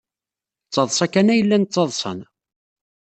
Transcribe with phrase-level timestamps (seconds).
[0.65, 2.19] D taḍsa kan ay llan ttaḍsan.